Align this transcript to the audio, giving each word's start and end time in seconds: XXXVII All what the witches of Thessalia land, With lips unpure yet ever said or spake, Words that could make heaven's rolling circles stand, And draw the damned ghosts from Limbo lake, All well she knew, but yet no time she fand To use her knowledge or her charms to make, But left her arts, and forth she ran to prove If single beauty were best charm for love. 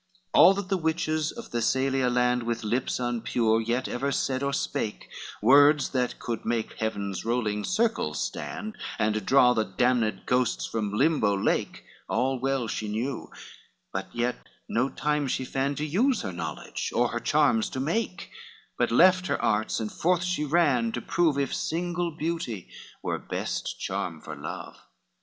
XXXVII 0.01 0.41
All 0.41 0.53
what 0.55 0.69
the 0.69 0.77
witches 0.77 1.31
of 1.31 1.51
Thessalia 1.51 2.09
land, 2.09 2.41
With 2.41 2.63
lips 2.63 2.97
unpure 2.97 3.63
yet 3.63 3.87
ever 3.87 4.11
said 4.11 4.41
or 4.41 4.51
spake, 4.51 5.07
Words 5.43 5.89
that 5.89 6.17
could 6.17 6.43
make 6.43 6.73
heaven's 6.79 7.23
rolling 7.23 7.63
circles 7.63 8.19
stand, 8.19 8.77
And 8.97 9.23
draw 9.23 9.53
the 9.53 9.63
damned 9.63 10.23
ghosts 10.25 10.65
from 10.65 10.91
Limbo 10.91 11.37
lake, 11.37 11.83
All 12.09 12.39
well 12.39 12.67
she 12.67 12.87
knew, 12.87 13.29
but 13.93 14.07
yet 14.11 14.37
no 14.67 14.89
time 14.89 15.27
she 15.27 15.45
fand 15.45 15.77
To 15.77 15.85
use 15.85 16.21
her 16.23 16.33
knowledge 16.33 16.89
or 16.95 17.09
her 17.09 17.19
charms 17.19 17.69
to 17.69 17.79
make, 17.79 18.31
But 18.79 18.89
left 18.89 19.27
her 19.27 19.39
arts, 19.39 19.79
and 19.79 19.91
forth 19.91 20.23
she 20.23 20.43
ran 20.45 20.91
to 20.93 21.01
prove 21.03 21.37
If 21.37 21.53
single 21.53 22.09
beauty 22.09 22.69
were 23.03 23.19
best 23.19 23.79
charm 23.79 24.19
for 24.19 24.35
love. 24.35 24.77